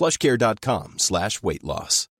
[0.00, 2.10] plushcare.com slash weight loss.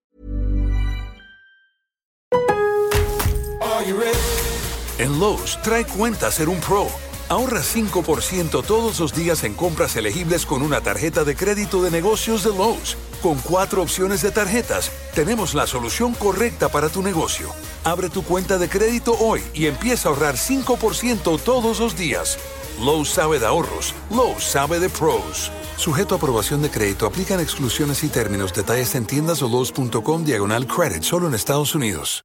[4.98, 6.88] En Lowe's, trae cuenta ser un pro.
[7.30, 12.44] Ahorra 5% todos los días en compras elegibles con una tarjeta de crédito de negocios
[12.44, 12.96] de Lowe's.
[13.22, 17.50] Con cuatro opciones de tarjetas, tenemos la solución correcta para tu negocio.
[17.84, 22.38] Abre tu cuenta de crédito hoy y empieza a ahorrar 5% todos los días.
[22.80, 23.94] Lowe's sabe de ahorros.
[24.10, 25.52] Lowe's sabe de pros.
[25.76, 28.54] Sujeto a aprobación de crédito, aplican exclusiones y términos.
[28.54, 32.24] Detalles en tiendas o Lowe's.com diagonal credit, solo en Estados Unidos.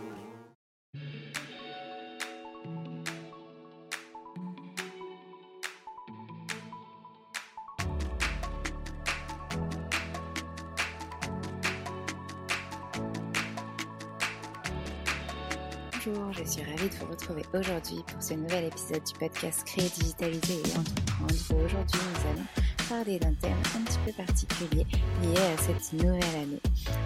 [16.81, 21.65] Ravie de vous retrouver aujourd'hui pour ce nouvel épisode du podcast Créer, Digitaliser et Entreprendre
[21.65, 22.47] aujourd'hui nous allons
[22.89, 24.85] parler d'un thème un petit peu particulier
[25.21, 26.61] lié à cette nouvelle année.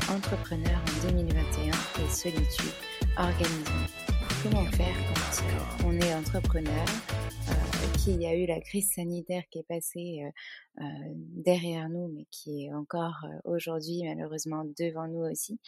[0.09, 2.71] Entrepreneur en 2021 et solitude,
[3.17, 3.73] organisons.
[4.43, 6.85] Comment faire quand on est entrepreneur
[8.05, 12.27] qu'il y a eu la crise sanitaire qui est passée euh, euh, derrière nous, mais
[12.29, 15.59] qui est encore euh, aujourd'hui malheureusement devant nous aussi.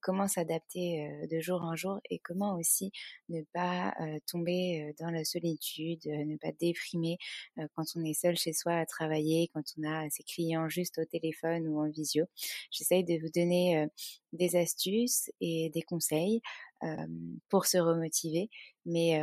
[0.00, 2.90] Comment s'adapter de jour en jour et comment aussi
[3.28, 3.94] ne pas
[4.26, 7.18] tomber dans la solitude, ne pas déprimer
[7.74, 11.04] quand on est seul chez soi à travailler, quand on a ses clients juste au
[11.04, 12.24] téléphone ou en visio.
[12.70, 13.86] J'essaye de vous donner
[14.32, 16.40] des astuces et des conseils
[17.50, 18.48] pour se remotiver,
[18.86, 19.20] mais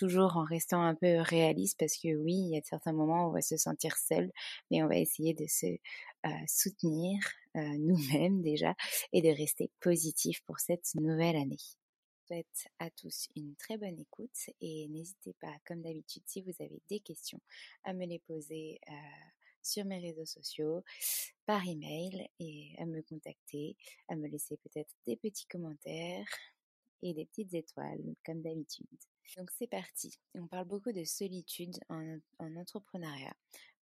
[0.00, 3.28] toujours en restant un peu réaliste parce que oui, il y a certains moments où
[3.28, 4.32] on va se sentir seul,
[4.70, 7.18] mais on va essayer de se euh, soutenir
[7.56, 8.74] euh, nous-mêmes déjà
[9.12, 11.58] et de rester positif pour cette nouvelle année.
[11.60, 16.54] Je souhaite à tous une très bonne écoute et n'hésitez pas, comme d'habitude, si vous
[16.60, 17.40] avez des questions,
[17.84, 18.92] à me les poser euh,
[19.62, 20.82] sur mes réseaux sociaux,
[21.44, 23.76] par email et à me contacter,
[24.08, 26.26] à me laisser peut-être des petits commentaires
[27.02, 28.86] et des petites étoiles, comme d'habitude.
[29.36, 30.18] Donc c'est parti.
[30.34, 33.34] On parle beaucoup de solitude en, en entrepreneuriat.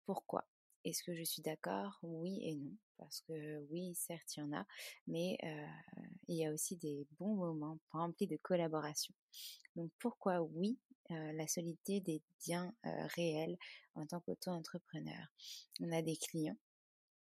[0.06, 0.46] Pourquoi?
[0.84, 2.00] Est-ce que je suis d'accord?
[2.02, 2.76] Oui et non.
[2.98, 4.66] Parce que oui, certes, il y en a,
[5.06, 5.68] mais euh,
[6.28, 9.14] il y a aussi des bons moments remplis de collaboration.
[9.76, 10.80] Donc pourquoi oui
[11.12, 13.56] euh, la solitude est bien euh, réelle
[13.94, 15.28] en tant qu'auto-entrepreneur?
[15.82, 16.58] On a des clients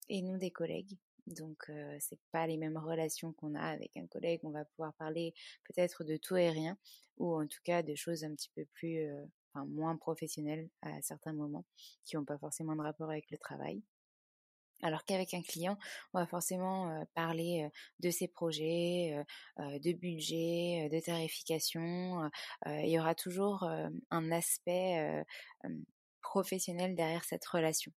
[0.09, 4.07] et nous des collègues donc, euh, c'est pas les mêmes relations qu'on a avec un
[4.07, 4.41] collègue.
[4.45, 5.35] On va pouvoir parler
[5.65, 6.77] peut-être de tout et rien,
[7.19, 11.01] ou en tout cas de choses un petit peu plus, euh, enfin, moins professionnelles à
[11.03, 11.65] certains moments,
[12.05, 13.83] qui n'ont pas forcément de rapport avec le travail.
[14.83, 15.79] Alors qu'avec un client,
[16.13, 17.71] on va forcément parler
[18.01, 19.25] de ses projets,
[19.57, 22.29] de budget, de tarification.
[22.67, 23.65] Il y aura toujours
[24.11, 25.25] un aspect
[26.21, 27.93] professionnel derrière cette relation.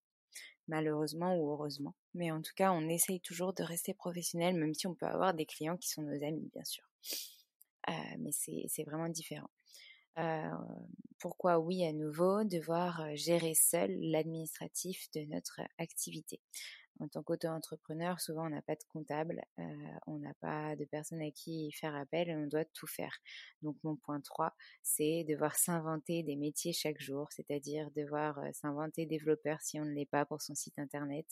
[0.68, 1.96] Malheureusement ou heureusement.
[2.14, 5.34] Mais en tout cas, on essaye toujours de rester professionnel, même si on peut avoir
[5.34, 6.84] des clients qui sont nos amis, bien sûr.
[8.20, 9.50] mais c'est vraiment différent.
[11.20, 16.40] Pourquoi oui à nouveau devoir gérer seul l'administratif de notre activité?
[17.00, 19.64] En tant qu'auto-entrepreneur, souvent on n'a pas de comptable, euh,
[20.08, 23.16] on n'a pas de personne à qui faire appel et on doit tout faire.
[23.62, 29.06] Donc mon point 3, c'est devoir s'inventer des métiers chaque jour, c'est-à-dire devoir euh, s'inventer
[29.06, 31.28] développeur si on ne l'est pas pour son site internet,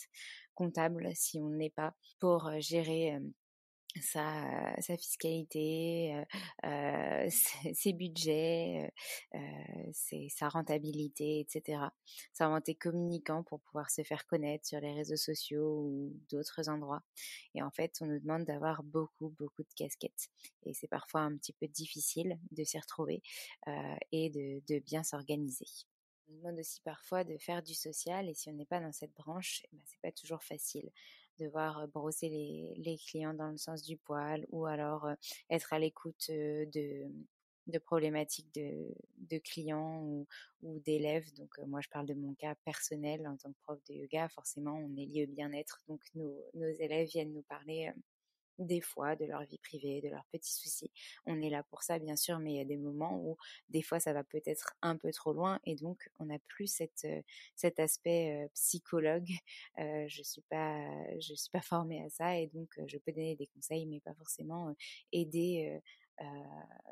[0.54, 3.18] comptable si on ne l'est pas pour euh, gérer
[4.02, 6.26] sa, sa fiscalité, euh,
[6.66, 7.30] euh
[7.74, 8.92] ses, budgets,
[9.34, 11.80] euh, sa rentabilité, etc.
[12.34, 17.04] S'inventer communicant pour pouvoir se faire connaître sur les réseaux sociaux ou d'autres endroits.
[17.54, 20.30] Et en fait, on nous demande d'avoir beaucoup, beaucoup de casquettes.
[20.64, 23.22] Et c'est parfois un petit peu difficile de s'y retrouver
[23.68, 25.68] euh, et de, de bien s'organiser.
[26.28, 28.92] On nous demande aussi parfois de faire du social et si on n'est pas dans
[28.92, 30.90] cette branche, eh ben, c'est pas toujours facile
[31.40, 35.08] devoir brosser les, clients dans le sens du poil ou alors
[35.50, 37.08] être à l'écoute de,
[37.68, 40.28] de problématiques de, clients ou,
[40.80, 41.34] d'élèves.
[41.36, 44.30] Donc moi je parle de mon cas personnel en tant que prof de yoga.
[44.30, 45.82] Forcément on est lié au bien-être.
[45.88, 47.92] Donc nos élèves viennent nous parler
[48.60, 50.92] des fois de leur vie privée, de leurs petits soucis.
[51.26, 53.38] On est là pour ça, bien sûr, mais il y a des moments où
[53.70, 57.06] des fois ça va peut-être un peu trop loin et donc on n'a plus cette,
[57.06, 57.22] euh,
[57.56, 59.30] cet aspect euh, psychologue.
[59.80, 60.86] Euh, je suis pas,
[61.20, 64.14] je suis pas formée à ça et donc je peux donner des conseils, mais pas
[64.14, 64.74] forcément
[65.12, 65.80] aider euh,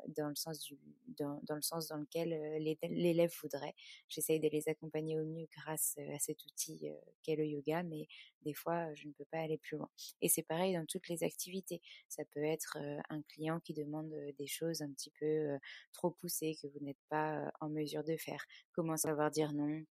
[0.08, 0.78] dans le sens du
[1.16, 3.74] dans, le sens dans lequel euh, l'élève voudrait.
[4.08, 6.90] J'essaye de les accompagner au mieux grâce euh, à cet outil
[7.22, 8.08] qu'est le yoga, mais
[8.42, 9.88] des fois je ne peux pas aller plus loin.
[10.20, 11.80] Et c'est pareil dans toutes les activités.
[12.08, 12.78] Ça peut être
[13.08, 15.58] un client qui demande des choses un petit peu
[15.92, 18.44] trop poussées que vous n'êtes pas en mesure de faire.
[18.72, 19.84] Comment savoir dire non?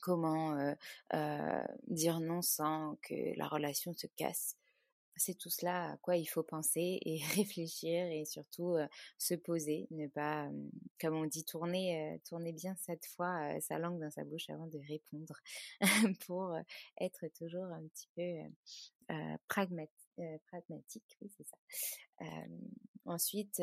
[0.00, 0.74] Comment euh,
[1.14, 4.56] euh, dire non sans que la relation se casse?
[5.20, 8.76] C'est tout cela à quoi il faut penser et réfléchir et surtout
[9.18, 10.48] se poser, ne pas,
[10.98, 14.78] comme on dit, tourner, tourner bien cette fois sa langue dans sa bouche avant de
[14.88, 15.38] répondre
[16.26, 16.56] pour
[17.00, 19.90] être toujours un petit peu pragmatique.
[20.46, 21.18] pragmatique,
[23.04, 23.60] ensuite,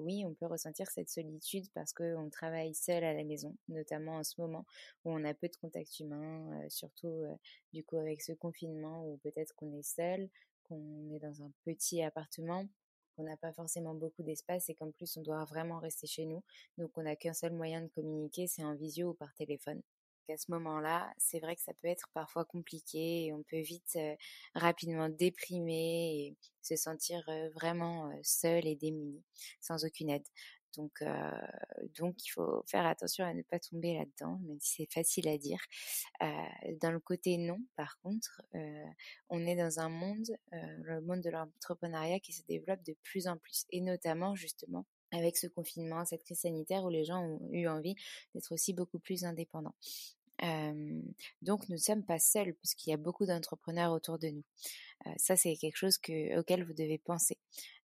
[0.00, 4.24] oui, on peut ressentir cette solitude parce qu'on travaille seul à la maison, notamment en
[4.24, 4.64] ce moment
[5.04, 7.24] où on a peu de contact humain, surtout
[7.72, 10.28] du coup avec ce confinement où peut-être qu'on est seul,
[10.70, 12.66] qu'on est dans un petit appartement,
[13.16, 16.42] qu'on n'a pas forcément beaucoup d'espace et qu'en plus on doit vraiment rester chez nous.
[16.78, 19.82] Donc on n'a qu'un seul moyen de communiquer, c'est en visio ou par téléphone.
[20.28, 23.96] À ce moment-là, c'est vrai que ça peut être parfois compliqué et on peut vite
[23.96, 24.14] euh,
[24.54, 29.24] rapidement déprimer et se sentir euh, vraiment euh, seul et démuni,
[29.60, 30.26] sans aucune aide.
[30.76, 31.02] Donc,
[31.98, 35.38] donc il faut faire attention à ne pas tomber là-dedans, même si c'est facile à
[35.38, 35.60] dire.
[36.80, 38.42] Dans le côté non, par contre,
[39.28, 43.36] on est dans un monde, le monde de l'entrepreneuriat qui se développe de plus en
[43.36, 47.66] plus, et notamment justement avec ce confinement, cette crise sanitaire où les gens ont eu
[47.66, 47.96] envie
[48.34, 49.74] d'être aussi beaucoup plus indépendants.
[50.42, 51.02] Euh,
[51.42, 54.44] donc nous ne sommes pas seuls puisqu'il y a beaucoup d'entrepreneurs autour de nous.
[55.06, 57.38] Euh, ça c'est quelque chose que, auquel vous devez penser.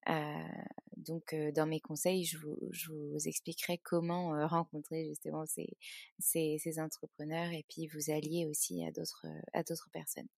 [0.08, 0.48] Euh,
[0.96, 5.76] donc dans mes conseils, je vous, expliquerai comment rencontrer justement ces,
[6.18, 10.28] ces, entrepreneurs et puis vous allier aussi à d'autres personnes.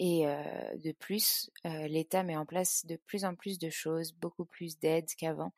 [0.00, 0.26] Et
[0.76, 5.10] de plus, l'État met en place de plus en plus de choses, beaucoup plus d'aides
[5.16, 5.52] qu'avant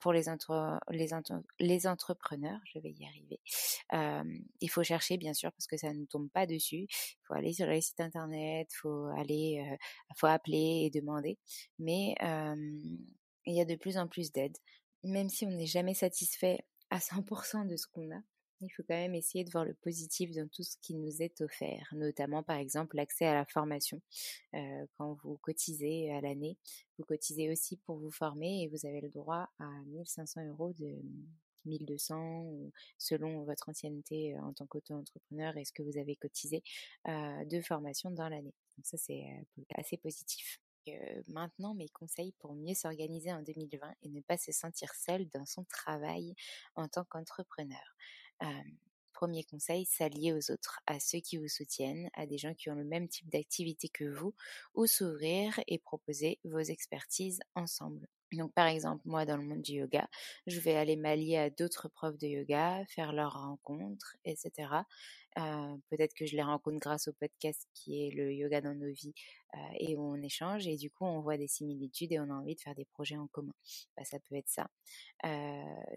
[0.00, 0.24] pour les,
[0.90, 1.08] les,
[1.58, 2.60] les, entrepreneurs.
[2.66, 3.40] Je vais y arriver.
[4.60, 6.86] il faut chercher, bien sûr, parce que ça ne tombe pas dessus.
[6.90, 9.78] Il faut aller sur les sites internet, il faut aller,
[10.16, 11.38] faut appeler et demander.
[11.78, 14.58] Mais il y a de plus en plus d'aides,
[15.04, 18.20] même si on n'est jamais satisfait à 100% de ce qu'on a
[18.62, 21.40] il faut quand même essayer de voir le positif dans tout ce qui nous est
[21.40, 24.00] offert, notamment par exemple l'accès à la formation.
[24.54, 26.56] Euh, quand vous cotisez à l'année,
[26.98, 31.00] vous cotisez aussi pour vous former et vous avez le droit à 1500 euros de
[31.64, 36.62] 1200 selon votre ancienneté euh, en tant qu'auto-entrepreneur et ce que vous avez cotisé
[37.08, 38.54] euh, de formation dans l'année.
[38.76, 39.24] Donc ça c'est
[39.74, 40.60] assez positif.
[41.28, 45.46] maintenant, mes conseils pour mieux s'organiser en 2020 et ne pas se sentir seul dans
[45.46, 46.34] son travail
[46.74, 47.96] en tant qu'entrepreneur.
[49.12, 52.74] Premier conseil, s'allier aux autres, à ceux qui vous soutiennent, à des gens qui ont
[52.74, 54.34] le même type d'activité que vous,
[54.74, 58.08] ou s'ouvrir et proposer vos expertises ensemble.
[58.32, 60.08] Donc par exemple, moi dans le monde du yoga,
[60.46, 64.86] je vais aller m'allier à d'autres profs de yoga, faire leurs rencontres, etc.
[65.34, 69.14] peut-être que je les rencontre grâce au podcast qui est le yoga dans nos vies
[69.78, 72.54] et où on échange et du coup on voit des similitudes et on a envie
[72.54, 73.54] de faire des projets en commun.
[73.96, 74.70] Bah, ça peut être ça.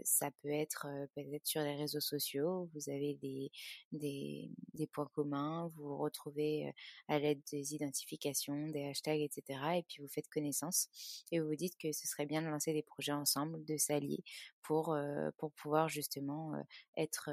[0.04, 3.52] ça peut être peut-être sur les réseaux sociaux, vous avez des,
[3.92, 6.74] des, des points communs, vous vous retrouvez
[7.08, 9.60] à l'aide des identifications, des hashtags, etc.
[9.78, 10.90] Et puis vous faites connaissance
[11.32, 14.24] et vous vous dites que ce serait bien de lancer des projets ensemble, de s'allier
[14.62, 14.98] pour,
[15.38, 16.54] pour pouvoir justement
[16.98, 17.30] être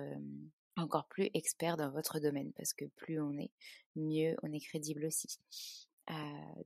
[0.76, 3.50] encore plus expert dans votre domaine parce que plus on est,
[3.96, 5.38] mieux on est crédible aussi.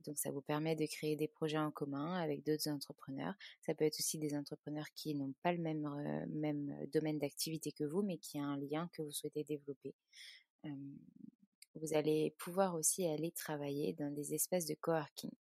[0.05, 3.35] donc ça vous permet de créer des projets en commun avec d'autres entrepreneurs.
[3.61, 5.87] Ça peut être aussi des entrepreneurs qui n'ont pas le même,
[6.29, 9.93] même domaine d'activité que vous, mais qui a un lien que vous souhaitez développer.
[11.75, 15.31] vous allez pouvoir aussi aller travailler dans des espaces de coworking.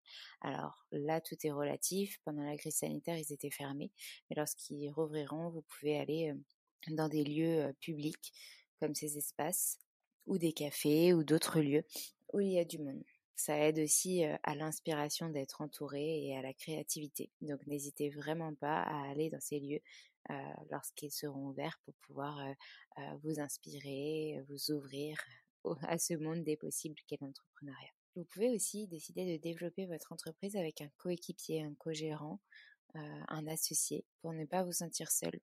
[0.43, 2.21] Alors là, tout est relatif.
[2.25, 3.91] Pendant la crise sanitaire, ils étaient fermés,
[4.29, 6.35] mais lorsqu'ils rouvriront, vous pouvez aller
[6.95, 8.33] dans des lieux publics
[8.81, 9.79] comme ces espaces
[10.27, 11.85] ou des cafés ou d'autres lieux
[12.33, 13.03] où il y a du monde.
[13.37, 17.31] Ça aide aussi à l'inspiration d'être entouré et à la créativité.
[17.43, 19.81] Donc n'hésitez vraiment pas à aller dans ces lieux
[20.71, 22.41] lorsqu'ils seront ouverts pour pouvoir
[23.23, 25.19] vous inspirer, vous ouvrir
[25.83, 27.93] à ce monde des possibles qu'est l'entrepreneuriat.
[28.15, 32.41] Vous pouvez aussi décider de développer votre entreprise avec un coéquipier, un co-gérant,
[32.95, 35.39] un associé pour ne pas vous sentir seul.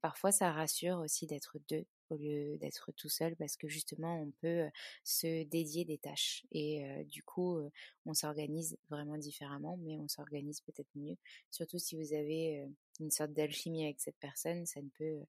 [0.00, 4.30] Parfois, ça rassure aussi d'être deux au lieu d'être tout seul parce que justement, on
[4.40, 4.68] peut
[5.04, 7.58] se dédier des tâches et du coup,
[8.06, 11.16] on s'organise vraiment différemment, mais on s'organise peut-être mieux.
[11.50, 12.66] Surtout si vous avez
[13.00, 15.20] une sorte d'alchimie avec cette personne, ça ne peut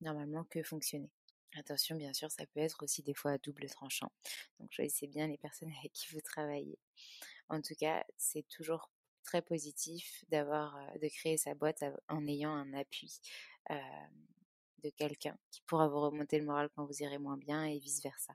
[0.00, 1.10] normalement que fonctionner.
[1.56, 4.12] Attention, bien sûr, ça peut être aussi des fois à double tranchant.
[4.60, 6.78] Donc, choisissez bien les personnes avec qui vous travaillez.
[7.48, 8.90] En tout cas, c'est toujours
[9.28, 13.20] très positif d'avoir, de créer sa boîte en ayant un appui
[13.68, 18.02] de quelqu'un qui pourra vous remonter le moral quand vous irez moins bien et vice
[18.02, 18.34] versa.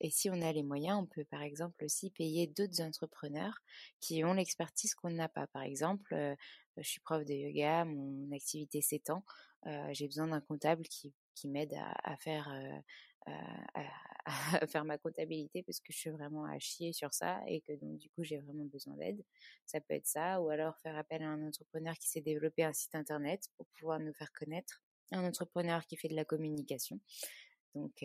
[0.00, 3.58] Et si on a les moyens, on peut par exemple aussi payer d'autres entrepreneurs
[4.00, 5.48] qui ont l'expertise qu'on n'a pas.
[5.48, 6.14] Par exemple,
[6.76, 9.24] je suis prof de yoga, mon activité s'étend,
[9.90, 11.74] j'ai besoin d'un comptable qui, qui m'aide
[12.04, 12.48] à, faire
[13.74, 14.26] à,
[14.66, 17.96] faire ma comptabilité parce que je suis vraiment à chier sur ça et que donc
[17.96, 19.24] du coup j'ai vraiment besoin d'aide.
[19.66, 22.72] Ça peut être ça, ou alors faire appel à un entrepreneur qui s'est développé un
[22.72, 24.82] site internet pour pouvoir nous faire connaître,
[25.12, 27.00] un entrepreneur qui fait de la communication.
[27.74, 28.04] Donc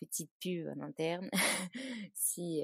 [0.00, 1.30] petite pub en interne
[2.14, 2.62] si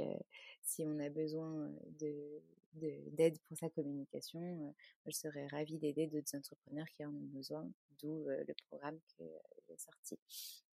[0.62, 2.42] si on a besoin de
[2.74, 8.24] d'aide pour sa communication je serais ravie d'aider d'autres entrepreneurs qui en ont besoin d'où
[8.26, 9.24] le programme que
[9.68, 10.18] j'ai sorti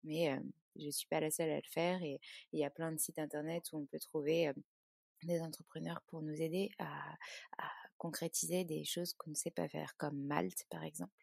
[0.05, 0.39] mais
[0.77, 2.21] je suis pas la seule à le faire et
[2.53, 4.53] il y a plein de sites internet où on peut trouver
[5.23, 7.17] des entrepreneurs pour nous aider à
[7.97, 11.19] concrétiser des choses qu'on ne sait pas faire comme Malte par exemple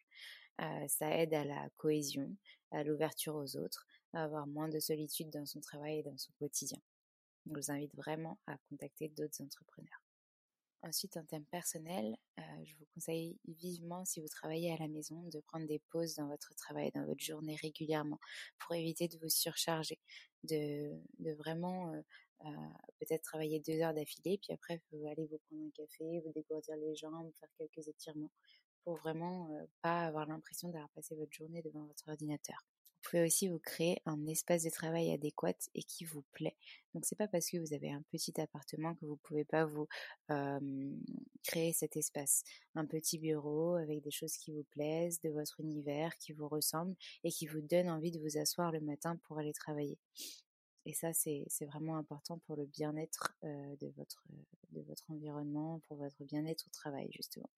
[0.87, 2.35] ça aide à la cohésion,
[2.71, 6.31] à l'ouverture aux autres, à avoir moins de solitude dans son travail et dans son
[6.39, 6.79] quotidien.
[7.47, 10.01] Je vous invite vraiment à contacter d'autres entrepreneurs.
[10.83, 15.39] Ensuite, en thème personnel, je vous conseille vivement, si vous travaillez à la maison, de
[15.39, 18.19] prendre des pauses dans votre travail, dans votre journée régulièrement,
[18.59, 19.99] pour éviter de vous surcharger,
[20.43, 20.93] de,
[21.35, 21.91] vraiment
[22.99, 26.75] peut-être travailler deux heures d'affilée, puis après, vous allez vous prendre un café, vous dégourdir
[26.77, 28.31] les jambes, faire quelques étirements,
[28.83, 29.49] pour vraiment
[29.81, 32.63] pas avoir l'impression d'avoir passé votre journée devant votre ordinateur.
[33.03, 36.57] Vous pouvez aussi vous créer un espace de travail adéquat et qui vous plaît.
[36.93, 39.87] Donc c'est pas parce que vous avez un petit appartement que vous pouvez pas vous
[41.43, 42.43] créer cet espace.
[42.75, 46.95] Un petit bureau avec des choses qui vous plaisent, de votre univers qui vous ressemble
[47.23, 49.97] et qui vous donne envie de vous asseoir le matin pour aller travailler.
[50.85, 54.23] Et ça, c'est vraiment important pour le bien-être de, votre,
[54.71, 57.49] de votre environnement, pour votre bien-être au travail, justement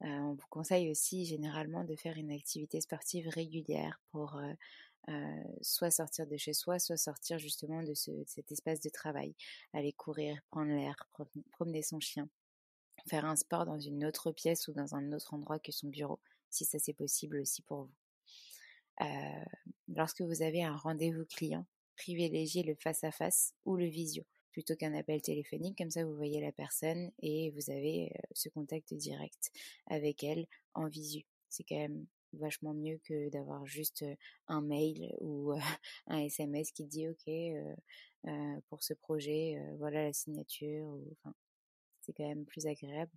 [0.00, 4.40] on vous conseille aussi généralement de faire une activité sportive régulière pour
[5.62, 9.34] soit sortir de chez soi, soit sortir justement de, cet espace de travail,
[9.72, 10.96] aller courir, prendre l'air,
[11.52, 12.28] promener son chien,
[13.08, 16.20] faire un sport dans une autre pièce ou dans un autre endroit que son bureau,
[16.50, 19.04] si ça c'est possible aussi pour vous.
[19.88, 24.24] lorsque vous avez un rendez-vous client, privilégiez le face à -face ou le visio
[24.56, 25.76] plutôt qu'un appel téléphonique.
[25.76, 29.52] Comme ça, vous voyez la personne et vous avez ce contact direct
[29.86, 31.26] avec elle en visu.
[31.50, 34.02] C'est quand même vachement mieux que d'avoir juste
[34.46, 35.52] un mail ou
[36.06, 37.30] un SMS qui dit OK
[38.70, 40.88] pour ce projet, voilà la signature.
[41.12, 41.34] enfin,
[42.00, 43.12] c'est quand même plus agréable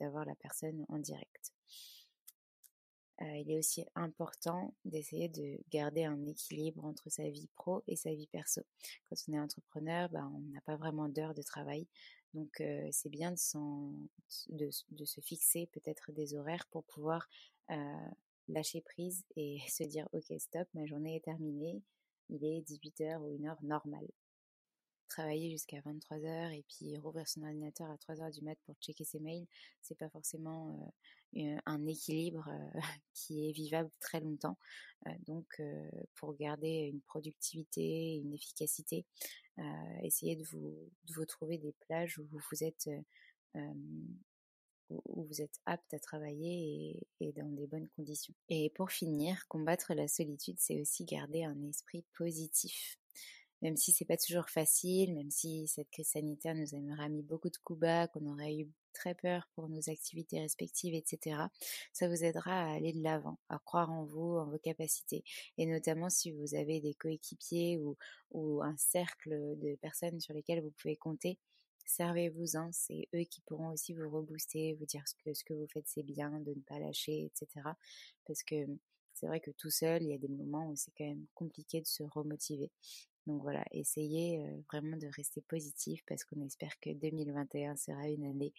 [0.00, 1.52] d'avoir la personne en direct.
[3.20, 7.96] Euh, il est aussi important d'essayer de garder un équilibre entre sa vie pro et
[7.96, 8.62] sa vie perso.
[9.08, 11.86] Quand on est entrepreneur, bah, on n'a pas vraiment d'heures de travail.
[12.34, 14.70] Donc euh, c'est bien de,
[15.04, 17.28] se fixer peut-être des horaires pour pouvoir
[17.70, 18.08] euh,
[18.48, 21.82] lâcher prise et se dire ok stop, ma journée est terminée,
[22.28, 24.08] il est 18h ou une heure normale
[25.08, 29.20] travailler jusqu'à 23h et puis rouvrir son ordinateur à 3h du mat pour checker ses
[29.20, 29.46] mails,
[29.82, 30.92] c'est pas forcément
[31.66, 32.48] un équilibre
[33.14, 34.58] qui est vivable très longtemps.
[35.26, 35.60] donc,
[36.14, 39.04] pour garder une productivité, une efficacité,
[40.02, 42.88] essayez de vous, de vous trouver des plages où vous êtes
[44.90, 48.34] où vous êtes apte à travailler et, dans des bonnes conditions.
[48.48, 52.97] Et pour finir, combattre la solitude, c'est aussi garder un esprit positif
[53.62, 57.50] même si c'est pas toujours facile, même si cette crise sanitaire nous aura mis beaucoup
[57.50, 61.36] de coups bas, qu'on aurait eu très peur pour nos activités respectives, etc.
[61.92, 65.24] Ça vous aidera à aller de l'avant, à croire en vous, en vos capacités.
[65.56, 67.96] Et notamment si vous avez des coéquipiers ou,
[68.32, 71.38] ou un cercle de personnes sur lesquelles vous pouvez compter,
[71.86, 75.66] servez-vous-en, c'est eux qui pourront aussi vous rebooster, vous dire ce que, ce que vous
[75.68, 77.66] faites c'est bien, de ne pas lâcher, etc.
[78.26, 78.66] Parce que
[79.14, 81.80] c'est vrai que tout seul, il y a des moments où c'est quand même compliqué
[81.80, 82.70] de se remotiver.
[83.28, 84.42] Donc voilà, essayez
[84.72, 88.54] vraiment de rester positif parce qu'on espère que 2021 sera une année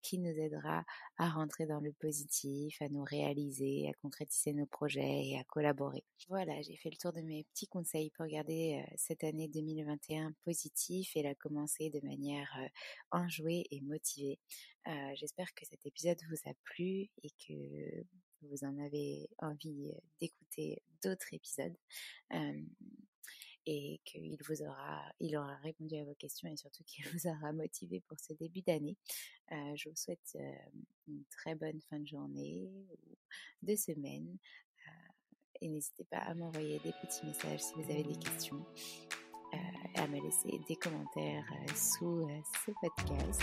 [0.00, 0.82] qui nous aidera
[1.18, 6.04] à rentrer dans le positif, à nous réaliser, à concrétiser nos projets et à collaborer.
[6.30, 11.14] Voilà, j'ai fait le tour de mes petits conseils pour garder cette année 2021 positif
[11.16, 12.50] et la commencer de manière
[13.10, 14.38] enjouée et motivée.
[15.16, 18.04] J'espère que cet épisode vous a plu et que
[18.40, 21.76] vous en avez envie d'écouter d'autres épisodes
[23.66, 27.52] et qu'il vous aura, il aura répondu à vos questions et surtout qu'il vous aura
[27.52, 28.96] motivé pour ce début d'année.
[29.52, 30.52] Euh, je vous souhaite euh,
[31.08, 33.16] une très bonne fin de journée ou
[33.62, 34.38] de semaine
[34.86, 35.12] euh,
[35.60, 38.64] et n'hésitez pas à m'envoyer des petits messages si vous avez des questions.
[39.96, 42.28] à me laisser des commentaires sous
[42.66, 43.40] ce podcast,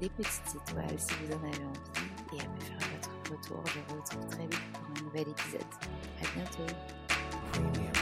[0.00, 3.66] des petites étoiles si vous en avez envie et à me faire votre retour.
[3.66, 5.72] Je vous retrouve très vite pour un nouvel épisode.
[6.22, 8.01] À bientôt.